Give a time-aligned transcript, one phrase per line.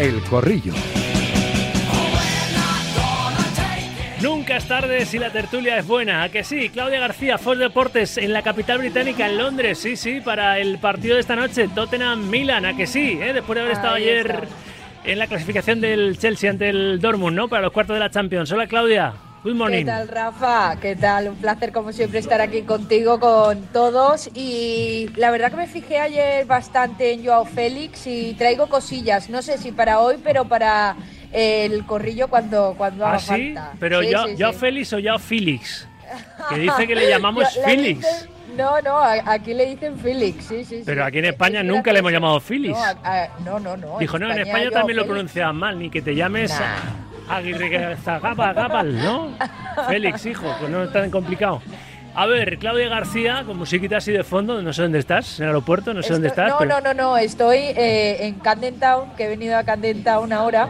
[0.00, 0.72] El Corrillo.
[4.22, 6.22] Nunca es tarde si la tertulia es buena.
[6.22, 6.70] ¿A que sí?
[6.70, 9.76] Claudia García, Fox Deportes, en la capital británica, en Londres.
[9.78, 12.64] Sí, sí, para el partido de esta noche, Tottenham-Milan.
[12.64, 13.18] ¿A que sí?
[13.20, 13.34] ¿Eh?
[13.34, 14.46] Después de haber estado Ahí ayer está.
[15.04, 17.48] en la clasificación del Chelsea ante el Dortmund, ¿no?
[17.48, 18.50] Para los cuartos de la Champions.
[18.52, 19.12] Hola, Claudia.
[19.42, 19.78] Good morning.
[19.78, 20.76] ¿Qué tal, Rafa?
[20.80, 21.28] ¿Qué tal?
[21.28, 24.28] Un placer, como siempre, estar aquí contigo, con todos.
[24.34, 29.30] Y la verdad que me fijé ayer bastante en Joao Félix y traigo cosillas.
[29.30, 30.94] No sé si para hoy, pero para
[31.32, 33.26] el corrillo cuando, cuando ¿Ah, haga sí?
[33.54, 33.72] falta.
[33.80, 34.08] Pero Sí,
[34.52, 34.58] sí.
[34.58, 35.88] Félix o yo Félix.
[36.50, 38.28] Que dice que le llamamos Félix.
[38.58, 40.82] no, no, aquí le dicen Félix, sí, sí.
[40.84, 41.08] Pero sí.
[41.08, 42.78] aquí en Es España nunca le hemos llamado Félix.
[43.42, 43.98] No, no, no, no.
[44.00, 45.06] Dijo, no, en España Joao también lo Félix.
[45.14, 46.52] pronuncian mal, ni que te llames
[47.30, 49.30] Aguirre Zagaba, Gabal, ¿no?
[49.88, 51.62] Félix, hijo, pues no es tan complicado.
[52.14, 55.50] A ver, Claudia García, con musiquita así de fondo, no sé dónde estás, en el
[55.50, 56.48] aeropuerto, no sé dónde estás.
[56.48, 60.02] No, pero- no, no, no, estoy eh, en Camden Town, que he venido a Camden
[60.02, 60.68] Town ahora.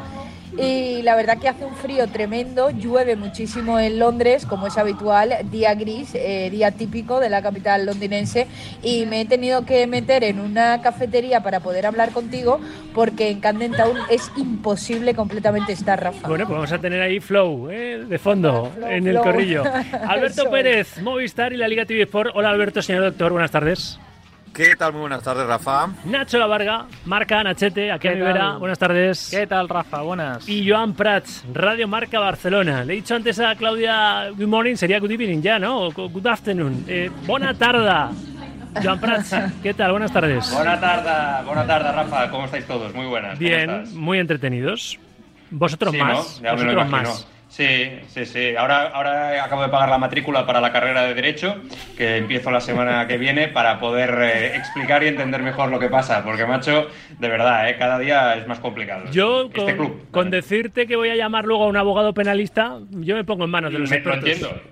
[0.59, 5.35] Y la verdad que hace un frío tremendo, llueve muchísimo en Londres, como es habitual,
[5.51, 8.47] día gris, eh, día típico de la capital londinense.
[8.83, 12.61] Y me he tenido que meter en una cafetería para poder hablar contigo,
[12.95, 16.29] porque en Camden Town es imposible completamente estar, Rafa.
[16.29, 18.05] Bueno, pues vamos a tener ahí flow, ¿eh?
[18.07, 19.63] de fondo, Flow, en el corrillo.
[20.09, 20.51] Alberto.
[20.51, 22.31] Pérez, Movistar y la Liga TV Sport.
[22.35, 24.01] Hola Alberto, señor doctor, buenas tardes.
[24.55, 24.93] ¿Qué tal?
[24.93, 25.89] Muy buenas tardes, Rafa.
[26.05, 29.29] Nacho La Varga, Marca Nachete, aquí en ¿Qué Rivera, buenas tardes.
[29.31, 30.03] ¿Qué tal, Rafa?
[30.03, 30.49] Buenas.
[30.49, 32.85] Y Joan Prats, Radio Marca Barcelona.
[32.85, 35.83] Le he dicho antes a Claudia Good morning, sería good evening ya, ¿no?
[35.87, 36.85] O Good afternoon.
[36.89, 38.15] Eh, buena tarde.
[38.83, 39.93] Joan Prats, ¿qué tal?
[39.93, 40.53] Buenas tardes.
[40.53, 42.31] Buena tarde, buena tarde, Rafa.
[42.31, 42.93] ¿Cómo estáis todos?
[42.93, 43.39] Muy buenas.
[43.39, 44.99] ¿cómo Bien, muy entretenidos.
[45.51, 46.41] Vosotros Sí, más.
[46.43, 46.45] ¿no?
[46.49, 47.29] Ya me lo Vosotros más.
[47.51, 48.55] Sí, sí, sí.
[48.57, 51.57] Ahora, ahora acabo de pagar la matrícula para la carrera de Derecho,
[51.99, 55.89] que empiezo la semana que viene, para poder eh, explicar y entender mejor lo que
[55.89, 56.23] pasa.
[56.23, 56.87] Porque, macho,
[57.19, 59.11] de verdad, eh, cada día es más complicado.
[59.11, 60.11] Yo, este con, club.
[60.13, 63.51] con decirte que voy a llamar luego a un abogado penalista, yo me pongo en
[63.51, 64.31] manos de los Me- lo expertos.
[64.31, 64.63] entiendo.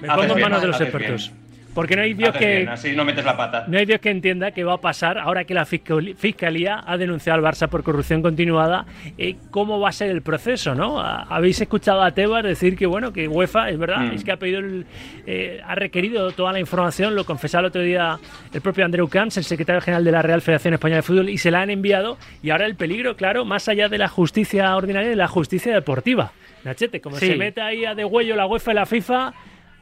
[0.00, 1.30] Me Haces pongo en bien, manos de los expertos.
[1.30, 1.41] bien.
[1.74, 2.56] Porque no hay Dios Haces que.
[2.58, 3.64] bien, así no metes la pata.
[3.66, 6.96] No hay Dios que entienda qué va a pasar ahora que la fiscal- Fiscalía ha
[6.98, 8.84] denunciado al Barça por corrupción continuada.
[9.16, 10.74] eh, ¿Cómo va a ser el proceso?
[10.74, 11.00] ¿no?
[11.00, 14.12] Ha- Habéis escuchado a Tebas decir que bueno que UEFA, es verdad, Mm.
[14.14, 14.86] es que ha pedido el-
[15.26, 18.18] eh, ha requerido toda la información, lo confesaba el otro día
[18.52, 21.38] el propio Andreu Camps, el secretario general de la Real Federación Española de Fútbol, y
[21.38, 22.18] se la han enviado.
[22.42, 26.32] Y ahora el peligro, claro, más allá de la justicia ordinaria, de la justicia deportiva.
[26.64, 27.26] Nachete, como Sí.
[27.28, 29.32] se meta ahí a de huello la UEFA y la FIFA,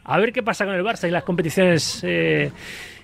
[0.05, 2.51] a ver qué pasa con el Barça y las competiciones eh,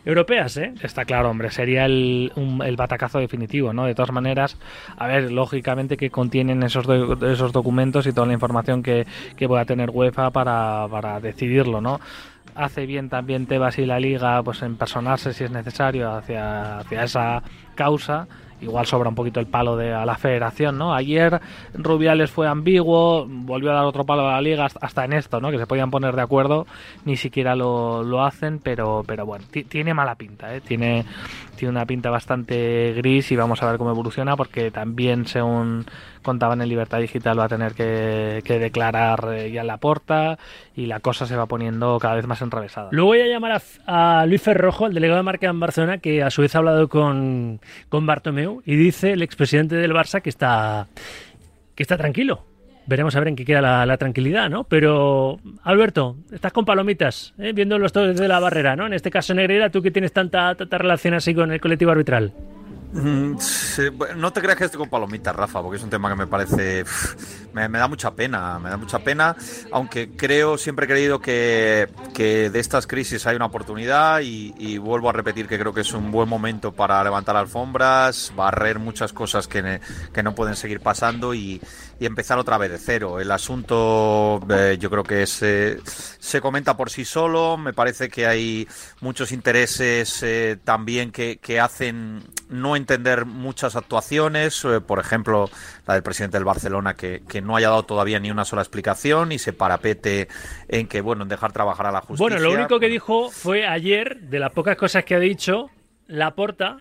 [0.04, 0.72] europeas, ¿eh?
[0.82, 3.86] Está claro, hombre, sería el, un- el batacazo definitivo, ¿no?
[3.86, 4.56] De todas maneras,
[4.96, 9.48] a ver, lógicamente que contienen esos, do- esos documentos y toda la información que, que
[9.48, 12.00] pueda tener UEFA para, para decidirlo, ¿no?
[12.54, 17.02] Hace bien también Tebas y la Liga pues en personarse si es necesario hacia, hacia
[17.04, 17.42] esa
[17.74, 18.26] causa.
[18.61, 20.94] Igual sobra un poquito el palo de, a la federación, ¿no?
[20.94, 21.41] Ayer
[21.75, 25.50] Rubiales fue ambiguo, volvió a dar otro palo a la liga hasta- en esto, ¿no?
[25.50, 26.67] Que se podían poner de acuerdo,
[27.05, 30.61] ni siquiera lo, lo hacen, pero, pero bueno, ti- tiene mala pinta, ¿eh?
[30.62, 31.05] Tiene,
[31.56, 35.84] tiene una pinta bastante gris y vamos a ver cómo evoluciona porque también, según
[36.26, 40.38] contaban en Libertad Digital, va a tener que, que declarar eh, ya la porta
[40.75, 42.88] y la cosa se va poniendo cada vez más enrevesada.
[42.92, 46.22] Luego voy a llamar a, a Luis Ferrojo, el delegado de marca en Barcelona, que
[46.22, 50.28] a su vez ha hablado con, con Bartomeu y dice el expresidente del Barça que
[50.28, 50.88] está,
[51.75, 52.44] que está tranquilo.
[52.88, 54.62] Veremos a ver en qué queda la, la tranquilidad, ¿no?
[54.62, 57.53] Pero, Alberto, estás con palomitas, ¿eh?
[57.53, 58.87] viendo los toques de la barrera, ¿no?
[58.87, 62.32] En este caso, Negreira, tú que tienes tanta, tanta relación así con el colectivo arbitral.
[62.96, 63.36] Mm,
[64.16, 66.84] no te creas que estoy con palomitas, Rafa, porque es un tema que me parece.
[67.52, 69.36] Me, da mucha pena, me da mucha pena,
[69.72, 75.08] aunque creo, siempre he creído que, que de estas crisis hay una oportunidad y, vuelvo
[75.08, 79.48] a repetir que creo que es un buen momento para levantar alfombras, barrer muchas cosas
[79.48, 79.80] que,
[80.12, 81.60] que no pueden seguir pasando y,
[81.98, 83.20] y empezar otra vez de cero.
[83.20, 88.26] El asunto eh, yo creo que se, se comenta por sí solo, me parece que
[88.26, 88.68] hay
[89.00, 95.48] muchos intereses eh, también que, que hacen no entender muchas actuaciones, eh, por ejemplo
[95.86, 99.32] la del presidente del Barcelona que, que no haya dado todavía ni una sola explicación
[99.32, 100.28] y se parapete
[100.69, 102.37] en que, bueno, en dejar trabajar a la justicia.
[102.37, 105.70] Bueno, lo único que dijo fue ayer, de las pocas cosas que ha dicho,
[106.06, 106.78] Laporta,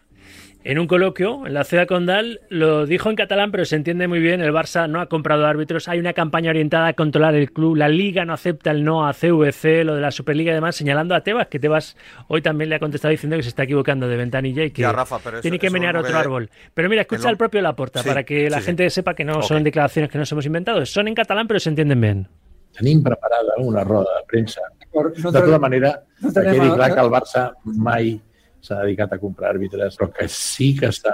[0.68, 4.18] en un coloquio en la ciudad condal, lo dijo en catalán, pero se entiende muy
[4.20, 7.76] bien, el Barça no ha comprado árbitros, hay una campaña orientada a controlar el club,
[7.76, 11.14] la Liga no acepta el no a CVC, lo de la Superliga y demás, señalando
[11.14, 11.96] a Tebas, que Tebas
[12.30, 14.92] hoy también le ha contestado diciendo que se está equivocando de ventanilla y que Ya,
[14.92, 16.50] Rafa, pero eso- tiene que menear no otro árbol.
[16.74, 18.66] Pero mira, escucha lo- al propio Laporta, Sí, para que la sí, sí.
[18.66, 21.70] gente sepa que no son declaraciones que nos hemos inventado, son en catalán, pero se
[21.70, 22.28] entienden bien.
[22.76, 24.62] Tenim preparada una roda de premsa.
[24.92, 28.20] De tota manera, que tenim quedi a- clar que el Barça mai
[28.66, 31.14] s'ha dedicat a comprar àrbitres, però que sí que s'ha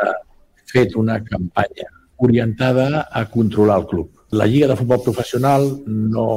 [0.71, 1.89] fet una campanya
[2.21, 4.09] orientada a controlar el club.
[4.31, 6.27] La Lliga de Futbol Professional no,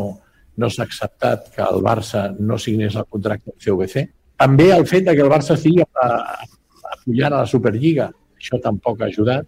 [0.57, 4.07] no s'ha acceptat que el Barça no signés el contracte amb CVC.
[4.41, 8.09] També el fet de que el Barça estigui apoyant a la Superliga,
[8.41, 9.47] això tampoc ha ayudat.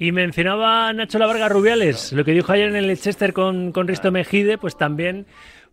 [0.00, 4.12] Y mencionaba Nacho Lavarga Rubiales, lo que dijo ayer en el Leicester con, con Risto
[4.12, 5.26] Mejide, pues también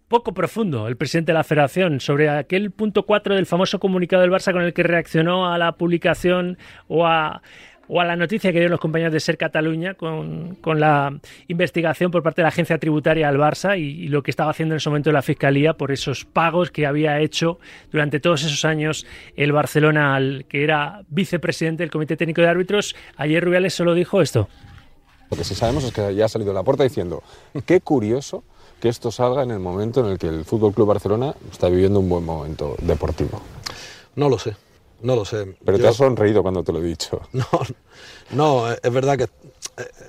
[0.07, 4.31] poco profundo el presidente de la federación sobre aquel punto 4 del famoso comunicado del
[4.31, 6.57] Barça con el que reaccionó a la publicación
[6.87, 7.41] o a
[7.87, 12.23] o a la noticia que dieron los compañeros de Ser Cataluña con, la investigación por
[12.23, 15.11] parte de la agencia tributaria al Barça y, lo que estaba haciendo en ese momento
[15.11, 17.59] la Fiscalía por esos pagos que había hecho
[17.91, 19.05] durante todos esos años
[19.35, 22.95] el Barcelona, al que era vicepresidente del Comité Técnico de Árbitros.
[23.17, 24.49] Ayer Rubiales solo dijo esto.
[25.29, 27.23] Lo que sí sabemos es que ya ha salido de la puerta diciendo,
[27.65, 28.43] qué curioso
[28.79, 31.99] que esto salga en el momento en el que el Fútbol Club Barcelona está viviendo
[31.99, 33.41] un buen momento deportivo.
[34.15, 34.55] No lo sé.
[35.01, 35.55] No lo sé.
[35.63, 37.21] Pero te has sonreído cuando te lo he dicho.
[37.33, 37.45] No,
[38.31, 39.29] no es verdad que eh,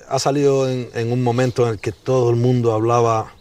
[0.08, 3.32] ha salido en, un momento en el que todo el mundo hablaba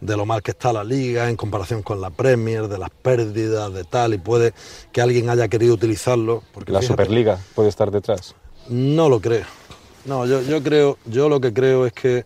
[0.00, 3.72] de lo mal que está la liga en comparación con la Premier, de las pérdidas,
[3.72, 4.52] de tal, y puede
[4.92, 6.42] que alguien haya querido utilizarlo.
[6.52, 8.34] Porque ¿La Superliga puede estar detrás?
[8.68, 9.44] No lo creo.
[10.04, 12.24] No, yo, yo, creo, yo lo que creo es que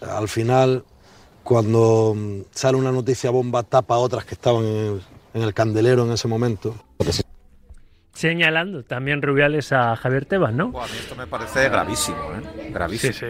[0.00, 0.84] al final,
[1.42, 5.02] cuando mm, sale una noticia bomba, tapa otras que estaban en el,
[5.34, 6.74] en el candelero en ese momento
[8.22, 10.66] señalando también Rubiales a Javier Tebas, ¿no?
[10.80, 12.70] a mí esto me parece gravísimo, ¿eh?
[12.70, 13.12] Gravísimo.
[13.12, 13.26] Sí, sí.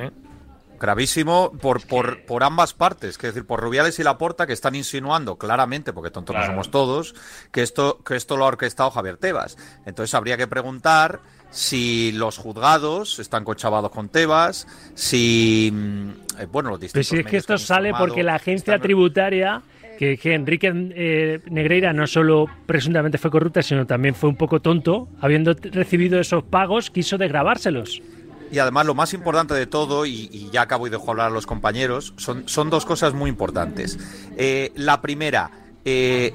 [0.78, 4.74] Gravísimo por, por, por ambas partes, que es decir, por Rubiales y Laporta, que están
[4.74, 7.14] insinuando claramente, porque tontos no somos todos,
[7.52, 9.56] que esto, que esto lo ha orquestado Javier Tebas.
[9.86, 11.20] Entonces habría que preguntar
[11.52, 16.08] si los juzgados están cochavados con Tebas, si, mm,
[16.40, 17.08] eh, bueno, los distintos.
[17.10, 19.62] Pero si es que esto sale porque la agencia tributaria
[19.98, 25.08] que, Enrique eh, Negreira no solo presuntamente fue corrupta, sino también fue un poco tonto,
[25.20, 28.02] habiendo recibido esos pagos, quiso desgrabárselos.
[28.50, 31.46] Y además lo más importante de todo, y, ya acabo y dejo hablar a los
[31.46, 33.98] compañeros, son, son dos cosas muy importantes.
[34.36, 35.50] Eh, la primera,
[35.84, 36.34] eh,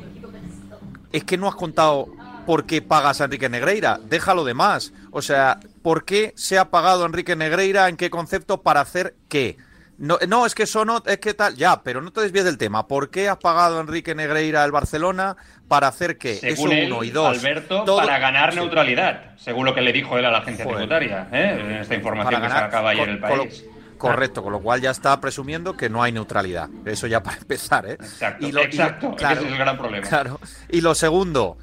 [1.11, 2.07] es que no has contado
[2.47, 4.93] por qué pagas a Enrique Negreira, déjalo de más.
[5.11, 7.89] O sea, ¿por qué se ha pagado a Enrique Negreira?
[7.89, 8.61] ¿En qué concepto?
[8.61, 9.57] ¿Para hacer qué?
[9.97, 12.57] No, no, es que eso no, es que tal, ya, pero no te desvíes del
[12.57, 12.87] tema.
[12.87, 15.35] ¿Por qué has pagado a Enrique Negreira al Barcelona
[15.67, 16.35] para hacer qué?
[16.35, 17.37] Según eso uno y dos.
[17.37, 21.57] Alberto, para ganar neutralidad, según lo que le dijo él a la agencia tributaria, ¿eh?
[21.59, 23.65] en esta información que se acaba ayer en el país.
[23.97, 26.69] correcto, con lo cual ya está presumiendo que no hay neutralidad.
[26.85, 27.93] Eso ya para empezar, ¿eh?
[27.93, 30.07] Exacto, y lo, exacto, claro, ese es el gran problema.
[30.07, 30.39] Claro.
[30.69, 31.57] Y lo segundo,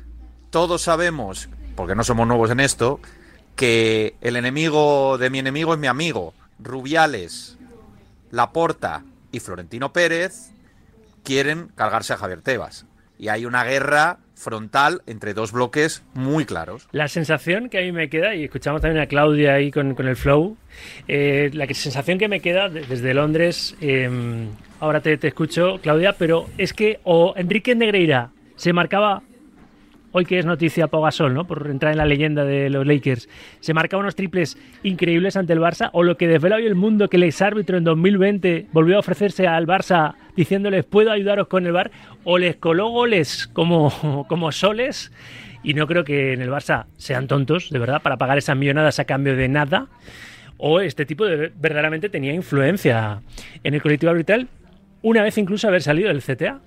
[0.54, 3.00] todos sabemos, porque no somos nuevos en esto,
[3.56, 6.32] que el enemigo de mi enemigo es mi amigo.
[6.60, 7.58] Rubiales,
[8.30, 9.02] Laporta
[9.32, 10.52] y Florentino Pérez
[11.24, 12.86] quieren cargarse a Javier Tebas.
[13.18, 16.86] Y hay una guerra frontal entre dos bloques muy claros.
[16.92, 20.14] La sensación que a mí me queda, y escuchamos también a Claudia ahí con, el
[20.14, 20.56] flow,
[21.08, 26.46] eh, la sensación que me queda desde Londres, em, ahora te, te, escucho, Claudia, pero
[26.58, 29.24] es que o Enrique Negreira se marcaba
[30.16, 31.44] hoy que es noticia Pau Gasol, ¿no?
[31.44, 33.28] Por entrar en la leyenda de los Lakers,
[33.58, 37.08] se marcaba unos triples increíbles ante el Barça, o lo que desvela hoy el mundo
[37.08, 41.72] que el exárbitro en 2020 volvió a ofrecerse al Barça diciéndoles puedo ayudaros con el
[41.72, 41.90] bar,
[42.22, 45.10] o les coló goles como, como soles,
[45.64, 49.00] y no creo que en el Barça sean tontos, de verdad, para pagar esas millonadas
[49.00, 49.88] a cambio de nada,
[50.58, 53.20] o este tipo de verdaderamente tenía influencia
[53.64, 54.46] en el colectivo arbitral
[55.04, 56.60] una vez incluso haber salido del CTA.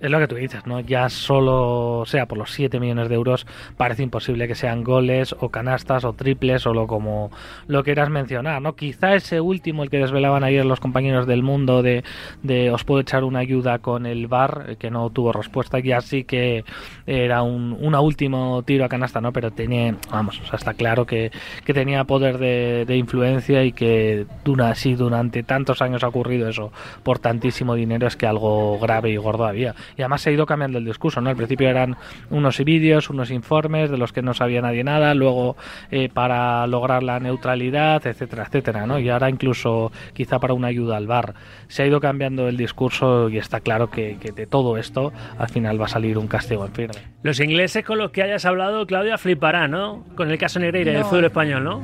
[0.00, 0.80] Es lo que tú dices, ¿no?
[0.80, 3.46] Ya solo sea por los 7 millones de euros,
[3.76, 7.30] parece imposible que sean goles o canastas o triples o lo como
[7.68, 8.74] lo quieras mencionar, ¿no?
[8.74, 12.02] Quizá ese último, el que desvelaban ayer los compañeros del mundo de,
[12.42, 16.24] de os puedo echar una ayuda con el VAR, que no tuvo respuesta, y así
[16.24, 16.64] que
[17.06, 19.32] era un una último tiro a canasta, ¿no?
[19.32, 21.30] Pero tenía, vamos, o sea, está claro que,
[21.64, 24.26] que tenía poder de, de influencia y que
[24.64, 26.72] así durante tantos años ha ocurrido eso
[27.04, 29.74] por tantísimo dinero dinero es que algo grave y gordo había.
[29.96, 31.30] Y además se ha ido cambiando el discurso, ¿no?
[31.30, 31.96] Al principio eran
[32.30, 35.56] unos vídeos, unos informes de los que no sabía nadie nada, luego
[35.90, 38.98] eh, para lograr la neutralidad, etcétera, etcétera, ¿no?
[38.98, 41.34] Y ahora incluso quizá para una ayuda al bar.
[41.68, 45.80] Se ha ido cambiando el discurso y está claro que, de todo esto al final
[45.80, 47.14] va a salir un castigo en firme.
[47.22, 50.04] Los ingleses con los que hayas hablado, Claudia, flipará, ¿no?
[50.14, 51.82] Con el caso Negreira y el fútbol español, ¿no?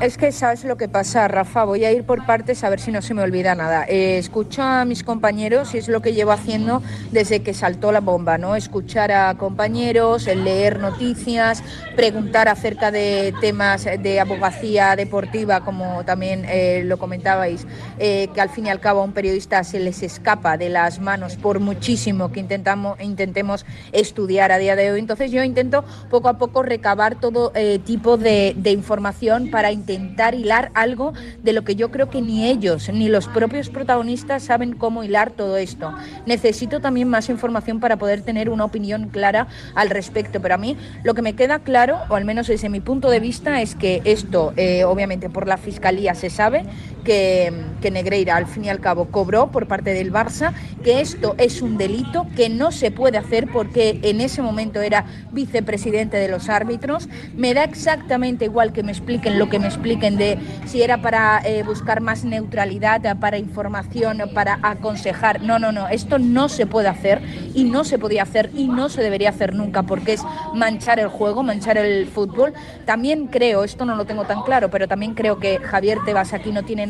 [0.00, 1.64] Es, que sabes lo que pasa, Rafa.
[1.64, 3.84] Voy a ir por partes a ver si no se me olvida nada.
[3.88, 7.90] Eh, escucho a mis compañeros compañeros y es lo que llevo haciendo desde que saltó
[7.90, 8.54] la bomba, ¿no?
[8.54, 11.64] Escuchar a compañeros, leer noticias,
[11.96, 17.66] preguntar acerca de temas de abogacía deportiva, como también eh, lo comentabais,
[17.98, 21.00] eh, que al fin y al cabo a un periodista se les escapa de las
[21.00, 25.00] manos por muchísimo que intentamos, intentemos estudiar a día de hoy.
[25.00, 30.34] Entonces yo intento poco a poco recabar todo eh, tipo de, de información para intentar
[30.34, 34.74] hilar algo de lo que yo creo que ni ellos ni los propios protagonistas saben
[34.74, 35.94] cómo hilar todo esto.
[36.26, 40.76] Necesito también más información para poder tener una opinión clara al respecto, pero a mí
[41.04, 44.02] lo que me queda claro, o al menos desde mi punto de vista, es que
[44.04, 46.64] esto, eh, obviamente por la Fiscalía se sabe
[47.02, 50.52] que, Negreira al fin y al cabo cobró por parte del Barça,
[50.84, 55.04] que esto es un delito que no se puede hacer porque en ese momento era
[55.32, 57.08] vicepresidente de los árbitros.
[57.34, 61.42] Me da exactamente igual que me expliquen lo que me expliquen de si era para
[61.44, 65.42] eh, buscar más neutralidad, para información, para aconsejar.
[65.42, 67.20] No, no, no, esto no se puede hacer
[67.54, 70.22] y no se podía hacer y no se debería hacer nunca porque es
[70.54, 72.52] manchar el juego, manchar el fútbol.
[72.84, 76.52] También creo, esto no lo tengo tan claro, pero también creo que Javier Tebas aquí
[76.52, 76.86] no tiene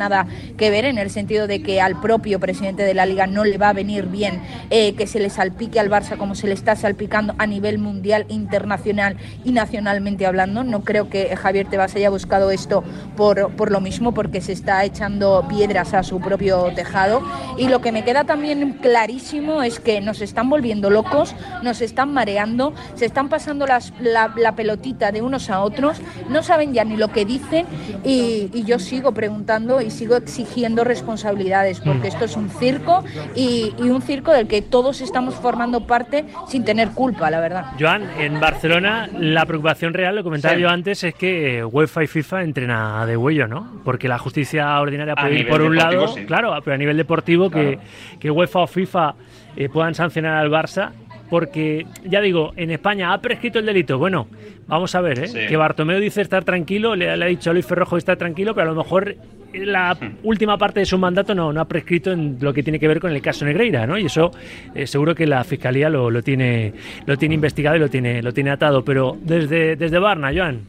[0.57, 3.59] que ver en el sentido de que al propio presidente de la liga no le
[3.59, 4.41] va a venir bien
[4.71, 8.27] eh, que se le salpique al Barça como se le está salpicando a nivel mundial,
[8.29, 10.65] internacional y nacionalmente hablando.
[10.65, 12.83] No creo que Javier Tebas haya buscado esto
[13.17, 17.23] por, por lo mismo, porque se está echando piedras a su propio tejado.
[17.57, 22.13] Y lo que me queda también clarísimo es que nos están volviendo locos, nos están
[22.13, 27.09] mareando, se están pasando la pelotita de unos a otros, no saben ya ni lo
[27.09, 27.67] que dicen
[28.05, 33.75] y, y yo sigo preguntando y sigo exigiendo responsabilidades, porque esto es un circo y,
[33.79, 37.67] y un circo del que todos estamos formando parte sin tener culpa, la verdad.
[37.79, 40.61] Joan, en Barcelona la preocupación real, lo comentaba Sí.
[40.61, 43.81] yo antes, es que eh, UEFA y FIFA entrena de huello, ¿no?
[43.85, 46.25] Porque la justicia ordinaria A puede ir por un lado, sí.
[46.25, 47.79] claro, pero a nivel deportivo que,
[48.19, 49.15] que UEFA o FIFA
[49.57, 50.91] eh, puedan sancionar al Barça.
[51.33, 53.97] Porque, ya digo, en España ha prescrito el delito.
[53.97, 54.27] Bueno,
[54.67, 55.29] vamos a ver, ¿eh?
[55.29, 55.39] Sí.
[55.49, 58.69] Que Bartomeu dice estar tranquilo, le, le ha dicho a Luis Ferrojo estar tranquilo, pero
[58.71, 59.17] a lo mejor
[59.55, 62.87] la última parte de su mandato no, no ha prescrito en lo que tiene que
[62.87, 63.97] ver con el caso Negreira, ¿no?
[63.97, 64.31] Y eso
[64.75, 66.75] eh, seguro que la fiscalía lo, lo tiene
[67.07, 68.85] lo tiene investigado y lo tiene lo tiene atado.
[68.85, 70.61] Pero desde desde Barna, Joan.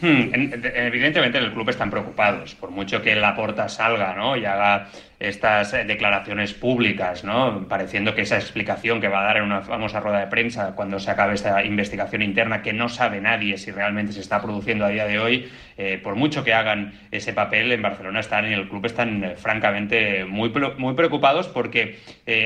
[0.00, 4.34] Hmm, en- en- Evidentemente en el club están preocupados, por mucho que Laporta salga ¿no?
[4.36, 7.66] y haga estas eh, declaraciones públicas, ¿no?
[7.68, 10.98] pareciendo que esa explicación que va a dar en una famosa rueda de prensa cuando
[10.98, 14.88] se acabe esta investigación interna que no sabe nadie si realmente se está produciendo a
[14.88, 18.68] día de hoy, eh, por mucho que hagan ese papel en Barcelona están en el
[18.68, 21.98] club están eh, francamente muy, muy preocupados porque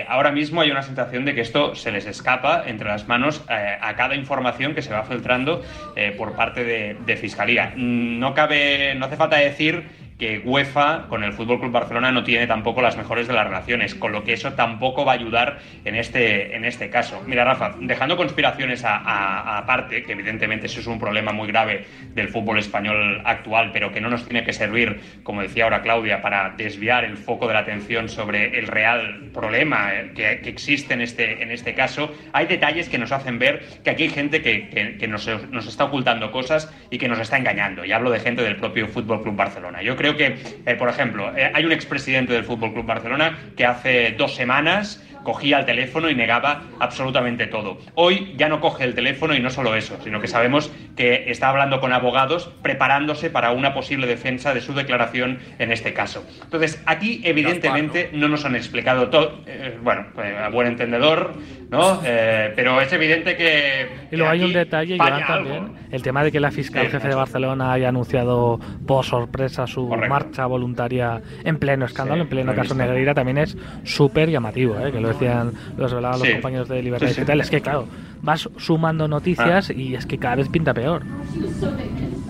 [0.08, 3.94] ahora mismo hay una sensación de que esto se les escapa entre las manos a
[3.96, 5.62] cada información que se va filtrando
[6.18, 7.72] por parte de, de Fiscalía.
[7.74, 9.84] Mm, No cabe, no hace falta decir
[10.20, 13.94] que UEFA con el Fútbol Club Barcelona no tiene tampoco las mejores de las relaciones,
[13.94, 17.22] con lo que eso tampoco va a ayudar en este, en este caso.
[17.26, 22.58] Mira, Rafa, dejando conspiraciones aparte, que evidentemente eso es un problema muy grave del fútbol
[22.58, 27.04] español actual, pero que no nos tiene que servir, como decía ahora Claudia, para desviar
[27.04, 31.50] el foco de la atención sobre el real problema eh, que, existe en este, en
[31.50, 35.66] este caso, hay detalles que nos hacen ver que aquí hay gente que nos, nos
[35.66, 37.86] está ocultando cosas y que nos está engañando.
[37.86, 39.82] Y hablo de gente del propio Fútbol Club Barcelona.
[39.82, 43.64] Yo creo que, eh, por ejemplo, eh, hay un expresidente del Fútbol Club Barcelona que
[43.64, 47.78] hace dos semanas cogía el teléfono y negaba absolutamente todo.
[47.94, 51.48] Hoy ya no coge el teléfono y no solo eso, sino que sabemos que está
[51.50, 56.24] hablando con abogados preparándose para una posible defensa de su declaración en este caso.
[56.42, 61.34] Entonces, aquí evidentemente no nos han explicado todo, eh, bueno, eh, a buen entendedor,
[61.70, 62.00] ¿no?
[62.04, 63.88] Eh, pero es evidente que...
[64.10, 65.26] Y luego hay un detalle, algo.
[65.26, 67.14] también, el tema de que la fiscal Sí, jefe de.
[67.14, 70.08] Barcelona haya anunciado por sorpresa su Correcto.
[70.08, 72.74] marcha voluntaria en pleno escándalo, Sí, en pleno caso.
[72.74, 74.90] Negreira, también es súper llamativo, ¿eh?
[74.90, 76.32] que lo decían, lo desvelaban los Sí.
[76.34, 77.20] compañeros de Libertad Sí, sí.
[77.20, 77.40] Digital.
[77.40, 77.86] Es que, claro,
[78.22, 81.02] vas sumando noticias y es que cada vez pinta peor.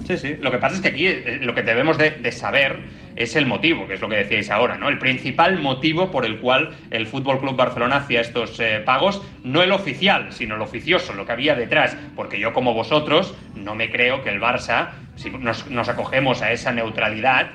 [0.07, 0.37] Sí, sí.
[0.41, 2.79] Lo que pasa es que aquí eh, lo que debemos de, de saber
[3.17, 4.89] es el motivo, que es lo que decíais ahora, ¿no?
[4.89, 9.63] El principal motivo por el cual el Fútbol Club Barcelona hacía estos eh, pagos, no
[9.63, 11.97] el oficial, sino el oficioso, lo que había detrás.
[12.17, 16.51] Porque yo, como vosotros, no me creo que el Barça, si nos, nos acogemos a
[16.53, 17.49] esa neutralidad,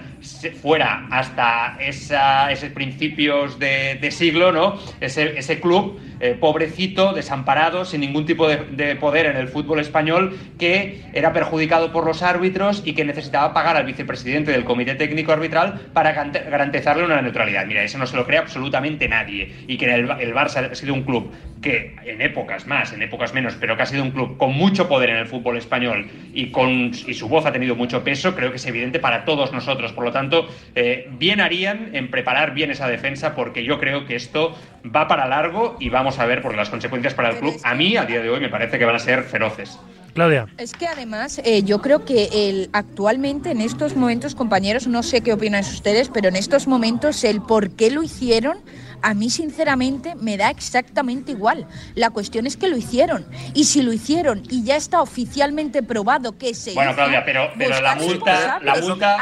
[0.62, 4.78] fuera hasta esa, esos principios de, siglo, ¿no?
[5.00, 9.80] Ese, ese club eh, pobrecito, desamparado, sin ningún tipo de, de poder en el fútbol
[9.80, 14.96] español, que era perjudicado por los árbitros y que necesitaba pagar al vicepresidente del Comité
[14.96, 17.66] Técnico Arbitral para garantizarle una neutralidad.
[17.66, 19.54] Mira, eso no se lo cree absolutamente nadie.
[19.68, 23.34] Y que el, el Barça ha sido un club que en épocas más, en épocas
[23.34, 26.52] menos, pero que ha sido un club con mucho poder en el fútbol español y,
[26.52, 29.92] con, y su voz ha tenido mucho peso, creo que es evidente para todos nosotros.
[29.92, 34.16] Por lo tanto, eh, bien harían en preparar bien esa defensa porque yo creo que
[34.16, 34.56] esto
[34.96, 37.60] va para largo y vamos a ver por las consecuencias para el club.
[37.64, 39.78] A mí, a día de hoy, me parece que van a ser feroces.
[40.14, 40.48] Claudia.
[40.58, 45.20] Es que además eh, yo creo que el, actualmente en estos momentos, compañeros, no sé
[45.20, 48.60] qué opinan ustedes, pero en estos momentos el por qué lo hicieron,
[49.02, 51.68] a mí sinceramente me da exactamente igual.
[51.96, 53.26] La cuestión es que lo hicieron.
[53.54, 57.50] Y si lo hicieron y ya está oficialmente probado que se Bueno, hizo, Claudia, pero,
[57.58, 58.74] pero la multa, la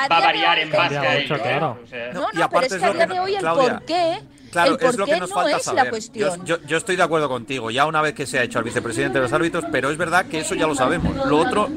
[0.08, 1.22] va a variar en base a ello.
[1.22, 1.40] mucho, ¿eh?
[1.50, 1.80] claro.
[1.84, 3.70] O sea, No, y no, aparte pero es que a día de hoy el Claudia,
[3.72, 4.20] por qué,
[4.52, 5.84] Claro, es lo que nos no falta es saber.
[5.86, 6.46] la cuestión.
[6.46, 8.64] Yo, yo- yo estoy de acuerdo contigo, ya una vez que se ha hecho al
[8.66, 11.16] vicepresidente de los árbitros, pero es verdad que eso ya lo sabemos.
[11.28, 11.70] Lo otro.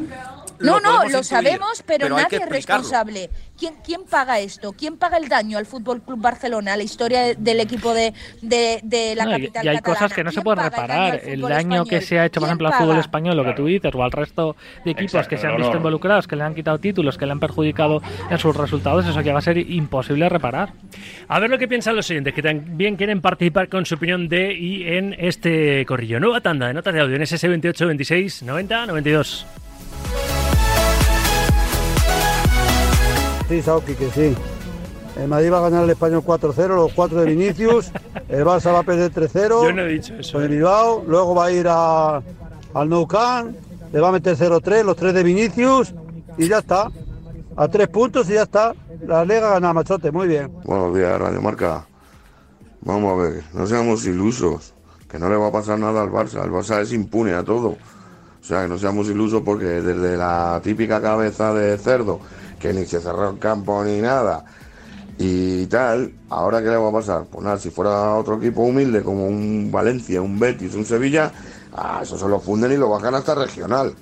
[0.61, 3.31] No, no, lo intuir, sabemos, pero, hay que nadie es responsable.
[3.59, 4.73] ¿Quién, ¿Quién paga esto?
[4.73, 8.13] ¿Quién paga el daño al Fútbol Club Barcelona, a la historia de- del equipo de,
[8.43, 9.99] de, de la No, y- capital y hay catalana?
[9.99, 11.29] cosas que no se ¿Quién pueden paga el daño reparar.
[11.33, 13.65] El daño que se ha hecho, por ¿Quién ejemplo, al fútbol español, lo que tú
[13.67, 16.55] dices, o al resto de equipos Exacto, que se han visto involucrados, que le han
[16.55, 20.29] quitado títulos, que le han perjudicado en sus resultados, eso ya va a ser imposible
[20.29, 20.73] reparar.
[21.29, 24.53] A ver lo que piensan los oyentes, que también quieren participar con su opinión de
[24.53, 26.21] y en este corrillo.
[26.21, 29.47] Nueva tanda de notas de audio en SS 28 26 90 92.
[33.49, 34.35] Sí, Sauki, que sí.
[35.17, 37.91] El Madrid va a ganar el Español 4-0, los 4 de Vinicius.
[38.29, 40.41] El Barça va a perder 3-0 Yo no he dicho eso.
[40.41, 40.57] el ¿eh?
[40.57, 41.05] Bilbao.
[41.07, 42.17] Luego va a ir a-
[42.75, 43.55] al Nou Camp,
[43.93, 45.95] le va a meter 0-3, los 3 de Vinicius.
[46.37, 46.91] Y ya está.
[47.57, 48.75] A 3 puntos y ya está.
[49.07, 50.11] La Liga gana, machote.
[50.11, 50.53] Muy bien.
[50.65, 51.87] Buenos días, Radio Marca.
[52.83, 54.75] Vamos a ver, no seamos ilusos,
[55.09, 56.45] que no le va a pasar nada al Barça.
[56.45, 57.69] El Barça es impune a todo.
[57.69, 62.21] O sea, que no seamos ilusos porque desde la típica cabeza de cerdo,
[62.59, 64.45] que ni se cerró el campo ni nada,
[65.19, 67.25] y tal, ¿ahora qué le va a pasar?
[67.31, 71.33] Pues nada, si fuera otro equipo humilde como un Valencia, un Betis, un Sevilla,
[71.75, 73.95] ah, eso se lo funden y lo bajan hasta regional.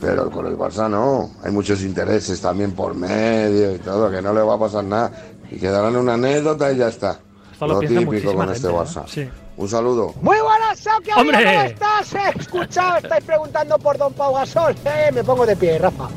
[0.00, 4.32] Pero con el Barça no, hay muchos intereses también por medio y todo, que no
[4.32, 5.12] le va a pasar nada.
[5.50, 7.18] Y quedarán una anécdota y ya está.
[7.52, 8.84] Esto lo típico con este gente, ¿no?
[8.84, 9.04] Barça.
[9.06, 9.28] Sí.
[9.56, 10.14] Un saludo.
[10.22, 12.14] Muy buenas, Sauki, ¿cómo estás?
[12.14, 14.76] He escuchado, estáis preguntando por Don Pau Gasol.
[14.84, 16.08] Eh, me pongo de pie, Rafa.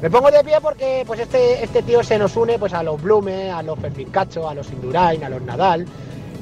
[0.00, 3.02] Me pongo de pie porque pues este, este tío se nos une pues a los
[3.02, 5.86] Blume, a los Ferfincacho, a los Indurain, a los Nadal.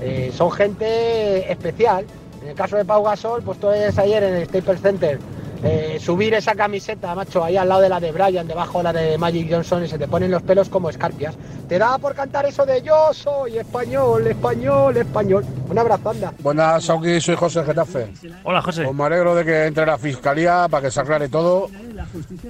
[0.02, 2.04] Eh, son gente especial.
[2.42, 5.18] En el caso de Pau Gasol, pues tú ves ayer en el Staples Center
[5.62, 8.92] eh, subir esa camiseta, macho, ahí al lado de la de Brian, debajo de la
[8.92, 11.34] de Magic Johnson y se te ponen los pelos como escarpias.
[11.68, 15.44] Te da por cantar eso de yo soy español, español, español.
[15.68, 16.32] Un abrazo, anda.
[16.40, 18.12] Buenas, Sauki, soy José Getafe.
[18.44, 18.84] Hola, José.
[18.84, 21.68] Pues me alegro de que entre la fiscalía para que se aclare todo,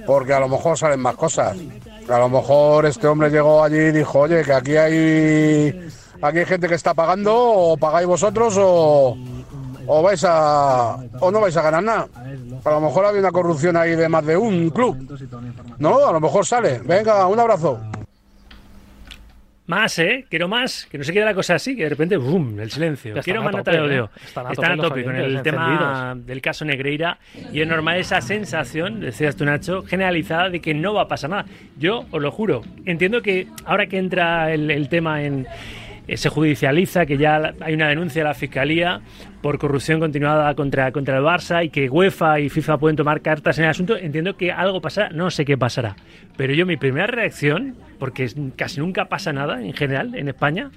[0.05, 1.57] porque a lo mejor salen más cosas.
[2.09, 5.89] A lo mejor este hombre llegó allí y dijo, oye, que aquí hay,
[6.21, 9.17] aquí hay gente que está pagando, o pagáis vosotros, o,
[9.87, 12.07] o vais a, o no vais a ganar nada.
[12.63, 14.97] A lo mejor había una corrupción ahí de más de un club.
[15.79, 16.79] No, a lo mejor sale.
[16.79, 17.79] Venga, un abrazo.
[19.67, 20.25] Más, ¿eh?
[20.29, 20.87] Quiero más.
[20.89, 22.57] Que no se quede la cosa así, que de repente, ¡bum!
[22.59, 23.09] El silencio.
[23.11, 23.77] Están Quiero más tope, ¿eh?
[23.77, 24.09] audio.
[24.25, 27.19] Están a Están a tope tope con el tema del caso Negreira.
[27.51, 31.29] Y es normal esa sensación, decías tú, Nacho, generalizada de que no va a pasar
[31.29, 31.45] nada.
[31.77, 32.63] Yo os lo juro.
[32.85, 35.45] Entiendo que ahora que entra el, el tema en.
[36.07, 39.01] Eh, Se judicializa que ya hay una denuncia de la fiscalía
[39.41, 43.57] por corrupción continuada contra, contra el Barça y que UEFA y FIFA pueden tomar cartas
[43.57, 43.97] en el asunto.
[43.97, 45.95] Entiendo que algo pasará, no sé qué pasará.
[46.37, 50.71] Pero yo, mi primera reacción, porque casi nunca pasa nada en general en España,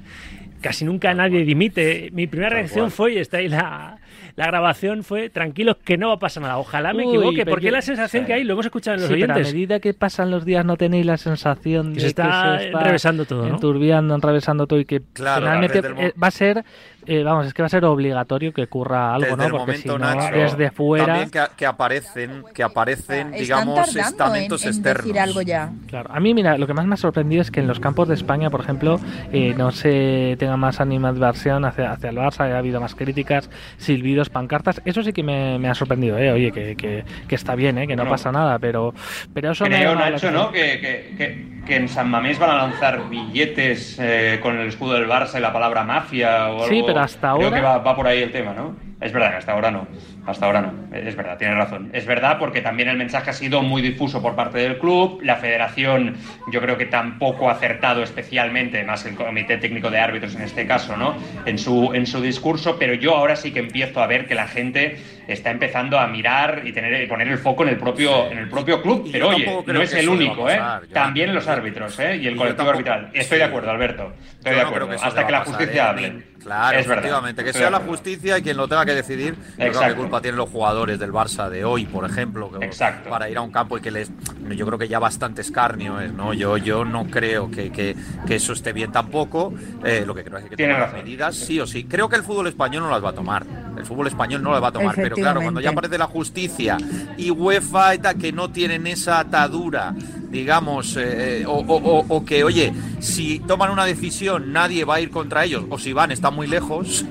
[0.61, 2.11] casi nunca nadie dimite.
[2.12, 4.00] Mi primera reacción fue, y está ahí la,
[4.40, 6.57] la grabación, fue tranquilos que no va a pasar nada.
[6.59, 9.09] Ojalá me Uy, equivoque, porque yo- la sensación que hay, lo hemos escuchado en los
[9.11, 9.53] Sí, pero a oyentes.
[9.55, 12.22] medida que pasan los días no tenéis la sensación Que de se está
[12.57, 13.55] que se está enrevesando todo, ¿no?
[13.55, 16.64] enturbiando, enrevesando todo y que Claro, finalmente eh, va a ser,
[17.12, 19.59] eh, vamos, es que va a ser obligatorio que ocurra algo, Desde ¿no?
[19.59, 21.07] Porque si no, Nacho, desde fuera...
[21.07, 25.05] También que, que aparecen, que aparecen, Están digamos, en, estamentos en externos.
[25.05, 25.70] decir algo ya.
[25.88, 28.09] Claro, a mí mira, lo que más me ha sorprendido es que en los campos
[28.09, 29.01] de España, por ejemplo,
[29.33, 34.31] eh, no se tenga más animadversión hacia, hacia el Barça, ha habido más críticas, silbidos,
[34.31, 36.31] pancartas, eso sí que me, me ha sorprendido, ¿eh?
[36.33, 37.87] Oye, que, que, que está bien, ¿eh?
[37.87, 38.12] Que no Bueno.
[38.12, 38.94] pasa nada, pero,
[39.35, 40.31] pero eso me ha Creo, la Nacho.
[40.31, 40.53] ¿no?
[40.53, 44.94] Que, que- que- que en San Mamés van a lanzar billetes eh, con el escudo
[44.94, 46.68] del Barça y la palabra mafia o algo.
[46.68, 48.89] Sí, pero hasta Creo ahora- que va, va por ahí el tema, ¿no?
[49.01, 49.87] Es verdad que hasta ahora no.
[50.27, 50.73] Hasta ahora no.
[50.95, 51.89] Es verdad, tienes razón.
[51.93, 55.21] Es verdad porque también el mensaje ha sido muy difuso por parte del club.
[55.23, 56.17] La federación,
[56.53, 60.67] yo creo que tampoco ha acertado especialmente, más el comité técnico de árbitros en este
[60.67, 61.15] caso, ¿no?
[61.47, 62.77] En su, en su discurso.
[62.79, 66.63] Pero yo ahora sí que empiezo a ver que la gente está empezando a mirar
[66.67, 69.05] y tener y poner el foco en el propio, en el propio club.
[69.07, 70.57] Y Pero oye, no es que el único, ¿eh?
[70.59, 70.87] pasar.
[70.89, 72.17] También los árbitros, ¿eh?
[72.17, 73.11] Y el Y colectivo tampoco- arbitral.
[73.15, 74.13] Estoy de acuerdo, Alberto.
[74.39, 74.89] Estoy Yo de no acuerdo.
[74.91, 75.89] que eso Hasta que la pasar, justicia ¿eh?
[75.89, 76.31] hable.
[76.41, 77.05] Claro, es verdad.
[77.05, 79.35] efectivamente, que Estoy sea la justicia y quien lo tenga que decidir.
[79.35, 79.96] Yo creo que Exacto.
[79.96, 82.66] culpa tienen los jugadores del Barça de hoy, por ejemplo, que-
[83.09, 84.11] para ir a un campo y que les.
[84.57, 86.35] Yo creo que ya bastante escarnio es, ¿no?
[86.35, 87.94] Yo, yo no creo que, que-
[88.26, 89.53] que eso esté bien tampoco.
[89.85, 91.85] Eh, lo que creo es que hay que Tiene tomar las medidas, sí o sí.
[91.85, 93.44] Creo que el fútbol español no las va a tomar.
[93.76, 94.94] El fútbol español no las va a tomar.
[94.96, 96.76] Pero claro, cuando ya aparece la justicia
[97.16, 99.94] y UEFA y tal, que no tienen esa atadura,
[100.31, 105.00] digamos, eh, o, o- o- o que, oye, si toman una decisión, nadie va a
[105.00, 107.05] ir contra ellos, o si van, están muy lejos,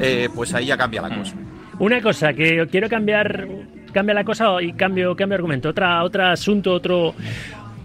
[0.00, 1.25] eh, pues ahí ya cambia la cosa.
[1.78, 3.46] Una cosa que quiero cambiar,
[3.92, 5.68] cambia la cosa y cambio, cambio argumento.
[5.68, 7.14] Otra, otro asunto, otro,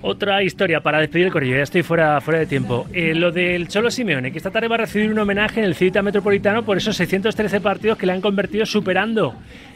[0.02, 1.58] otra historia para despedir el corrillo.
[1.58, 2.88] Ya estoy fuera, fuera de tiempo.
[2.94, 5.76] Eh, lo del Cholo Simeone, que esta tarde va a recibir un homenaje en el
[5.76, 9.36] Ciudad Metropolitano por esos 613 partidos que le han convertido superando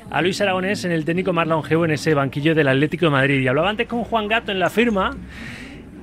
[0.09, 3.41] a Luis Aragonés en el técnico más longevo en ese banquillo del Atlético de Madrid.
[3.41, 5.13] Y hablaba antes con Juan Gato en la firma.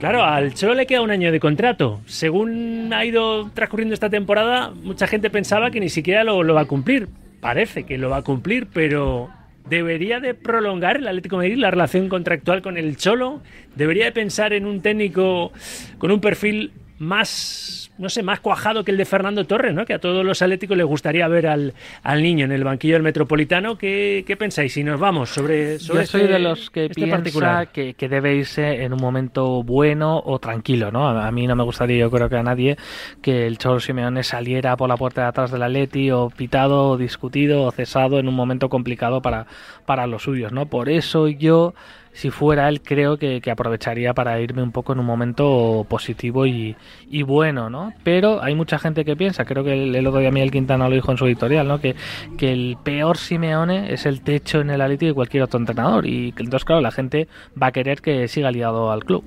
[0.01, 2.03] Claro, al Cholo le queda un año de contrato.
[2.05, 6.63] Según ha ido transcurriendo esta temporada, mucha gente pensaba que ni siquiera lo, lo va
[6.63, 7.09] a cumplir.
[7.43, 9.29] Parece que lo va a cumplir, pero
[9.69, 13.43] ¿debería de prolongar el Atlético de Madrid la relación contractual con el Cholo?
[13.75, 15.51] ¿Debería de pensar en un técnico
[15.99, 16.71] con un perfil
[17.03, 19.85] más, no sé, más cuajado que el de Fernando Torres, ¿no?
[19.85, 23.03] Que a todos los atléticos les gustaría ver al, al niño en el banquillo del
[23.03, 23.77] Metropolitano.
[23.77, 24.73] ¿Qué, qué pensáis?
[24.73, 27.69] Si nos vamos sobre, sobre Yo soy este- de los que este piensa particular.
[27.73, 31.09] que, que debe irse en un momento bueno o tranquilo, ¿no?
[31.09, 32.77] A, a mí no me gustaría, yo creo que a nadie,
[33.21, 36.97] que el Cholo Simeone saliera por la puerta de atrás del Atleti o pitado o
[36.97, 39.47] discutido o cesado en un momento complicado para,
[39.87, 40.67] para los suyos, ¿no?
[40.67, 41.75] Por eso yo,
[42.13, 46.47] si fuera él, creo que, que aprovecharía para irme un poco en un momento positivo
[46.47, 46.77] y,
[47.11, 47.93] y bueno, ¿no?
[48.05, 50.95] Pero hay mucha gente que piensa, creo que el, el otro día Miguel Quintana lo
[50.95, 51.81] dijo en su editorial, ¿no?
[51.81, 51.97] Que,
[52.37, 56.33] que el peor Simeone es el techo en el Atleti de cualquier otro entrenador y
[56.33, 57.29] que entonces, claro, la gente
[57.61, 59.25] va a querer que siga liado al club.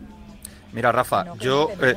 [0.73, 1.95] Mira, Rafa, yo eh,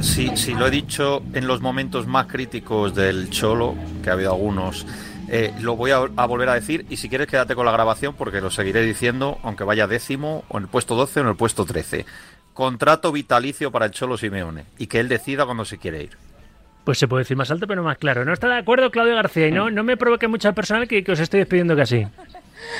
[0.00, 4.86] si lo he dicho en los momentos más críticos del Cholo, que ha habido algunos,
[5.28, 8.14] eh, lo voy a, a volver a decir y si quieres quédate con la grabación
[8.14, 11.36] porque lo seguiré diciendo, aunque vaya décimo, o en el puesto 12 o en el
[11.36, 12.06] puesto 13.
[12.54, 16.16] Contrato vitalicio para el Cholo Simeone y que él decida cuando se quiere ir.
[16.84, 18.24] Pues se puede decir más alto, pero más claro.
[18.24, 19.48] ¿No está de acuerdo Claudio García?
[19.48, 22.06] Y no, no me provoque mucho al personal que, que os estoy despidiendo casi.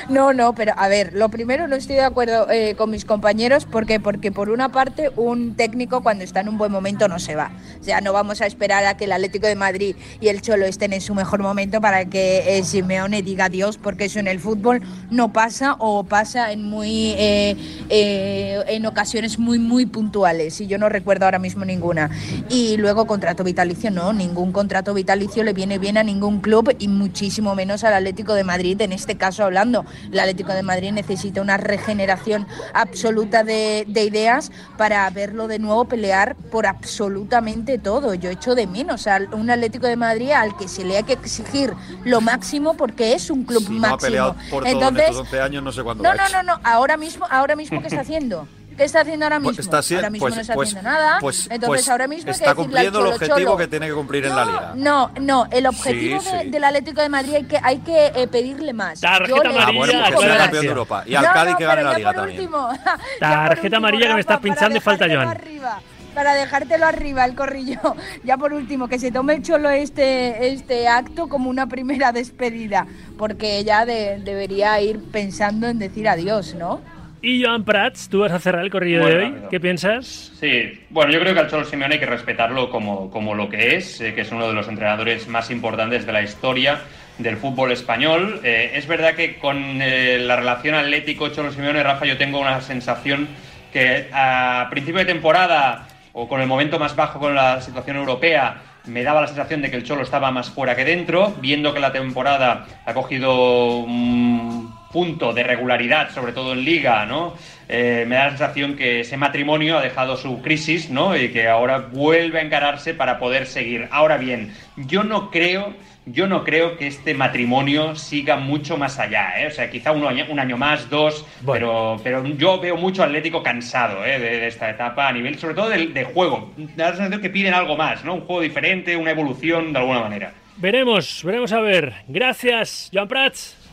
[0.09, 3.65] No, no, pero a ver, lo primero no estoy de acuerdo eh, con mis compañeros
[3.65, 7.35] porque porque por una parte un técnico cuando está en un buen momento no se
[7.35, 7.51] va.
[7.81, 10.67] O sea, no vamos a esperar a que el Atlético de Madrid y el Cholo
[10.67, 14.41] estén en su mejor momento para que eh, Simeone diga adiós, porque eso en el
[14.41, 20.79] fútbol no pasa o pasa en muy eh, en ocasiones muy muy puntuales y yo
[20.79, 22.11] no recuerdo ahora mismo ninguna.
[22.49, 26.89] Y luego contrato vitalicio, no, ningún contrato vitalicio le viene bien a ningún club y
[26.89, 29.66] muchísimo menos al Atlético de Madrid en este caso hablando.
[30.13, 35.87] El Atlético de Madrid necesita una regeneración absoluta de, de ideas para verlo de nuevo
[35.87, 38.15] pelear por absolutamente todo.
[38.15, 41.15] Yo echo de menos a un Atlético de Madrid al que se le hay que
[41.15, 41.73] exigir
[42.05, 43.99] lo máximo porque es un club Si no ha máximo.
[44.07, 46.61] peleado por todo en Entonces, estos 11 años, no sé cuándo no, no, no, no,
[46.65, 48.47] ahora mismo, ahora mismo ¿qué está haciendo?
[48.77, 49.51] ¿Qué está haciendo ahora mismo?
[49.55, 51.19] Pues está haci- ahora mismo pues- no está pues- haciendo nada.
[51.21, 53.67] pues- Entonces pues ahora mismo hay que está decirle al cumpliendo el objetivo Cholo, que
[53.69, 54.73] tiene que cumplir en la liga.
[54.77, 56.51] no, no, el objetivo Sí, de- sí.
[56.51, 59.01] del Atlético de Madrid hay que, hay que eh, pedirle más.
[59.01, 61.03] Tarjeta Yo amarilla, Ah, bueno, pues que sea campeón de Europa.
[61.07, 62.41] Y al No, Cádiz no, que gane la liga también.
[62.41, 62.69] último,
[63.21, 65.37] Tarjeta último, amarilla que me estás pinchando y falta dejártelo Joan.
[65.41, 65.81] arriba,
[66.15, 67.81] para dejártelo arriba el corrillo.
[68.25, 72.87] Ya por último, que se tome el cholo este, este acto como una primera despedida,
[73.17, 76.81] porque ya de- debería ir pensando en decir adiós, ¿no?
[77.29, 79.25] Y Joan Prats, tú vas a cerrar el corrillo Muy de hoy.
[79.25, 79.49] rápido.
[79.49, 80.31] ¿Qué piensas?
[80.39, 83.75] Sí, bueno, yo creo que al Cholo Simeone hay que respetarlo como, como lo que
[83.75, 86.83] es, eh, que es uno de los entrenadores más importantes de la historia
[87.19, 88.39] del fútbol español.
[88.45, 92.61] Eh, es verdad que con eh, la relación Atlético Cholo Simeone Rafa yo tengo una
[92.61, 93.27] sensación
[93.73, 98.63] que a principio de temporada o con el momento más bajo con la situación europea
[98.85, 101.81] me daba la sensación de que el Cholo estaba más fuera que dentro, viendo que
[101.81, 107.35] la temporada ha cogido un punto de regularidad, sobre todo en liga, ¿no?
[107.69, 111.17] Eh, me da la sensación que ese matrimonio ha dejado su crisis, ¿no?
[111.17, 113.89] Y que ahora vuelve a encararse para poder seguir.
[113.91, 115.75] Ahora bien, yo no creo,
[116.07, 119.49] yo no creo que este matrimonio siga mucho más allá, ¿eh?
[119.49, 123.43] O sea, quizá un año, un año más, dos, pero, pero yo veo mucho Atlético
[123.43, 124.21] cansado, ¿eh?
[124.21, 126.53] De, de esta etapa a nivel, sobre todo del de juego.
[126.57, 128.15] Me da la sensación que piden algo más, ¿no?
[128.15, 130.33] Un juego diferente, una evolución de alguna manera.
[130.59, 131.93] Veremos, veremos a ver.
[132.07, 133.66] Gracias, Joan Prats.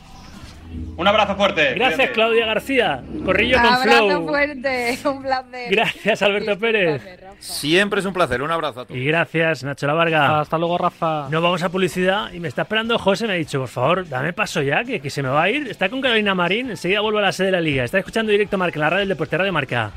[0.96, 1.74] Un abrazo fuerte.
[1.74, 2.12] Gracias, cuídate.
[2.12, 3.02] Claudia García.
[3.24, 4.26] Corrillo con Abrazo Flow.
[4.28, 5.70] fuerte, un placer.
[5.70, 7.02] Gracias, Alberto Pérez.
[7.40, 8.42] Siempre es un placer.
[8.42, 8.98] Un abrazo a todos.
[9.00, 10.40] Y gracias, Nacho La Varga.
[10.40, 11.28] Hasta luego, Rafa.
[11.30, 13.26] Nos vamos a publicidad y me está esperando José.
[13.26, 15.68] Me ha dicho, por favor, dame paso ya, que, que se me va a ir.
[15.68, 16.70] Está con Carolina Marín.
[16.70, 17.84] Enseguida vuelvo a la sede de la Liga.
[17.84, 19.90] Está escuchando directo Marca, la radio del Deporte Radio Marca.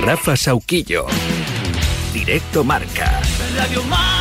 [0.00, 1.06] Rafa Sauquillo.
[2.14, 3.20] Directo Marca.
[3.56, 4.17] Radio Mar.